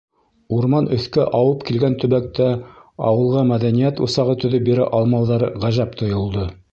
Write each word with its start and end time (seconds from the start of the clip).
Урман 0.55 0.85
өҫкә 0.95 1.25
ауып 1.39 1.65
килгән 1.67 1.97
төбәктә 2.03 2.47
ауылға 3.11 3.43
мәҙәниәт 3.53 4.01
усағы 4.07 4.37
төҙөп 4.45 4.65
бирә 4.71 4.89
алмауҙары 5.01 5.51
ғәжәп 5.67 5.95
тойолдо. 6.01 6.53